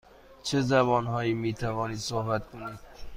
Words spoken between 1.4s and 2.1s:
توانید